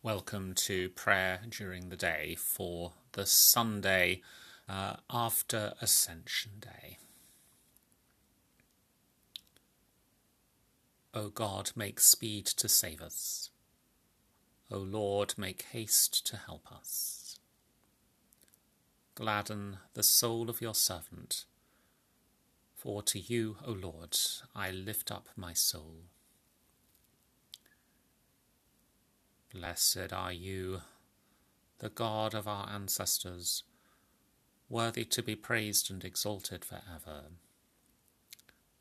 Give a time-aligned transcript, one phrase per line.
[0.00, 4.22] Welcome to prayer during the day for the Sunday
[4.68, 6.98] uh, after Ascension Day.
[11.12, 13.50] O God, make speed to save us.
[14.70, 17.40] O Lord, make haste to help us.
[19.16, 21.44] Gladden the soul of your servant,
[22.76, 24.16] for to you, O Lord,
[24.54, 26.04] I lift up my soul.
[29.54, 30.82] Blessed are you,
[31.78, 33.62] the God of our ancestors,
[34.68, 37.22] worthy to be praised and exalted for ever.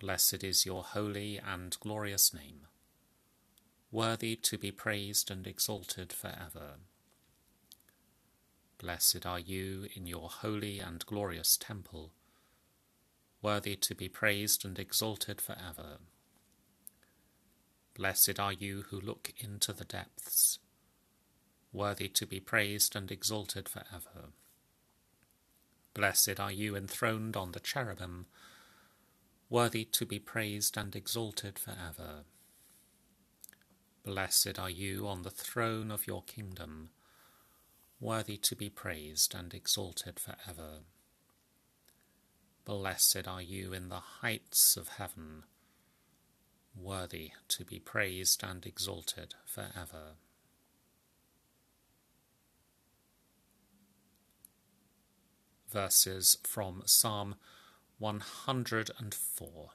[0.00, 2.66] Blessed is your holy and glorious name,
[3.92, 6.78] worthy to be praised and exalted for ever.
[8.78, 12.10] Blessed are you in your holy and glorious temple,
[13.42, 15.98] worthy to be praised and exalted for ever.
[17.98, 20.60] Blessed are you who look into the depths,
[21.72, 24.28] worthy to be praised and exalted for ever.
[25.94, 28.26] Blessed are you enthroned on the cherubim,
[29.50, 32.22] worthy to be praised and exalted for ever.
[34.04, 36.90] Blessed are you on the throne of your kingdom,
[37.98, 40.82] worthy to be praised and exalted for ever.
[42.64, 45.42] Blessed are you in the heights of heaven,
[46.88, 50.14] worthy to be praised and exalted for ever.
[55.70, 57.34] Verses from Psalm
[57.98, 59.68] 104.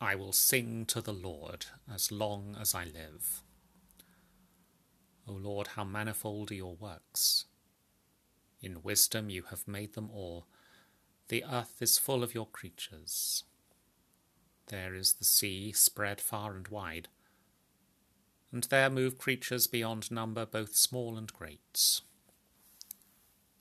[0.00, 3.42] I will sing to the Lord as long as I live.
[5.26, 7.46] O Lord, how manifold are your works!
[8.62, 10.46] In wisdom you have made them all.
[11.26, 13.42] The earth is full of your creatures.
[14.68, 17.08] There is the sea spread far and wide,
[18.52, 22.00] and there move creatures beyond number, both small and great.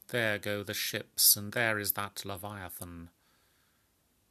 [0.10, 3.10] There go the ships, and there is that Leviathan,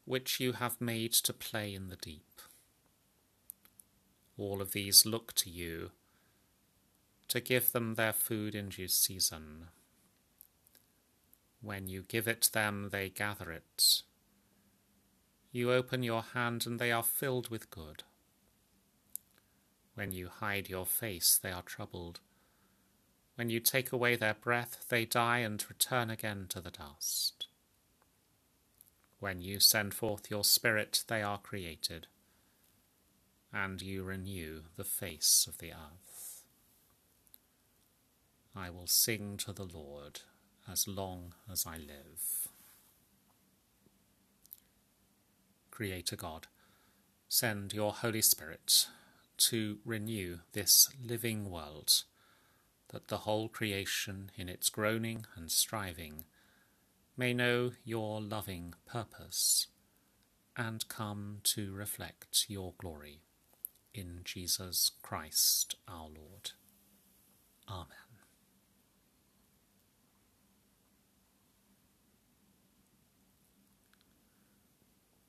[0.04, 2.42] which you have made to play in the deep.
[4.36, 5.92] All of these look to you
[7.28, 9.68] to give them their food in due season.
[11.62, 14.02] When you give it them, they gather it
[15.56, 18.04] you open your hand, and they are filled with good.
[19.94, 22.20] When you hide your face, they are troubled.
[23.36, 27.46] When you take away their breath, they die and return again to the dust.
[29.18, 32.06] When you send forth your Spirit, they are created,
[33.52, 36.42] and you renew the face of the earth.
[38.54, 40.20] I will sing to the Lord
[40.70, 42.45] as long as I live.
[45.76, 46.46] Creator God,
[47.28, 48.86] send your Holy Spirit
[49.36, 52.04] to renew this living world,
[52.88, 56.24] that the whole creation in its groaning and striving
[57.14, 59.66] may know your loving purpose
[60.56, 63.20] and come to reflect your glory.
[63.92, 66.52] In Jesus Christ our Lord.
[67.68, 68.06] Amen.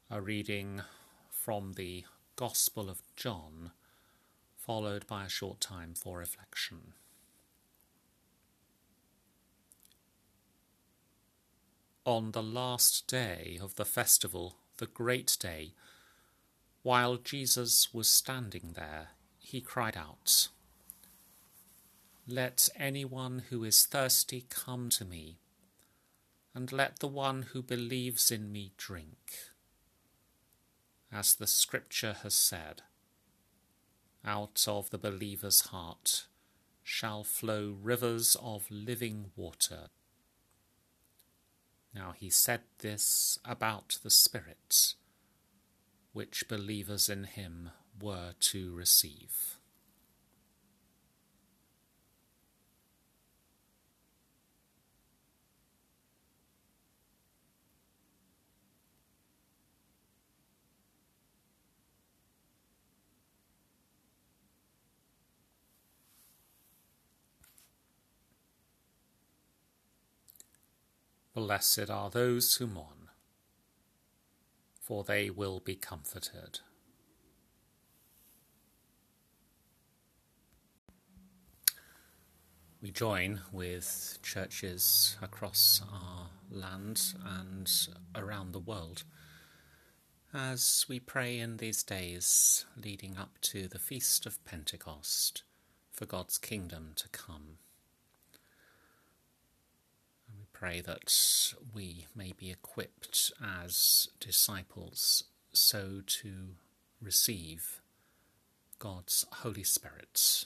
[0.09, 0.81] A reading
[1.29, 2.05] from the
[2.37, 3.71] Gospel of John,
[4.55, 6.93] followed by a short time for reflection.
[12.05, 15.73] On the last day of the festival, the great day,
[16.83, 19.09] while Jesus was standing there,
[19.39, 20.47] he cried out,
[22.25, 25.39] Let anyone who is thirsty come to me,
[26.55, 29.51] and let the one who believes in me drink
[31.17, 32.83] as the Scripture has said,
[34.23, 36.27] out of the believer's heart
[36.83, 39.87] shall flow rivers of living water.
[41.91, 44.93] Now he said this about the Spirit,
[46.13, 49.56] which believers in him were to receive.
[71.37, 73.11] Blessed are those who mourn,
[74.81, 76.61] for they will be comforted.
[82.81, 87.71] We join with churches across our land and
[88.15, 89.03] around the world
[90.33, 95.43] as we pray in these days leading up to the Feast of Pentecost
[95.91, 97.59] for God's kingdom to come.
[100.59, 101.13] Pray that
[101.71, 106.55] we may be equipped as disciples so to
[106.99, 107.79] receive
[108.79, 110.45] God's Holy Spirit.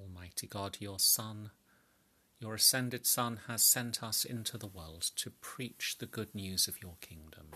[0.00, 1.50] Almighty God, your Son,
[2.38, 6.80] your ascended Son has sent us into the world to preach the good news of
[6.80, 7.48] your kingdom.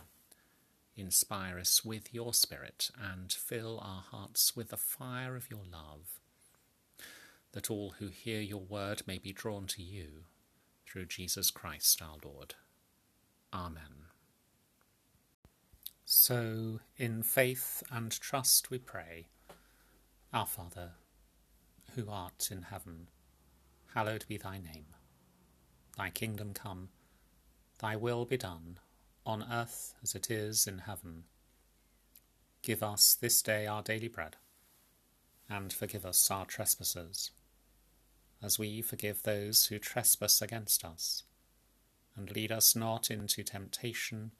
[0.97, 6.21] Inspire us with your Spirit and fill our hearts with the fire of your love,
[7.59, 10.27] that all who hear your word may be drawn to you
[10.87, 12.55] through Jesus Christ our Lord.
[13.53, 14.07] Amen.
[16.05, 19.27] So, in faith and trust we pray,
[20.33, 20.93] Our Father,
[21.97, 23.09] who art in heaven,
[23.93, 24.95] hallowed be thy name.
[25.97, 26.91] Thy kingdom come,
[27.81, 28.79] thy will be done,
[29.27, 31.25] on earth as it is in heaven.
[32.63, 34.37] Give us this day our daily bread,
[35.51, 37.33] and forgive us our trespasses,
[38.43, 41.25] as we forgive those who trespass against us.
[42.17, 44.33] And lead us not into temptation,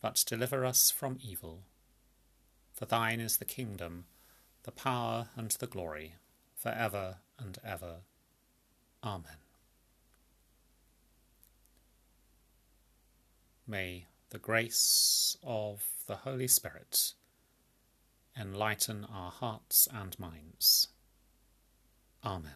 [0.00, 1.64] but deliver us from evil.
[2.72, 4.06] For thine is the kingdom,
[4.62, 6.14] the power, and the glory,
[6.54, 7.96] for ever and ever.
[9.02, 9.38] Amen.
[13.66, 17.14] May the grace of the Holy Spirit
[18.38, 20.88] enlighten our hearts and minds.
[22.24, 22.52] Amen.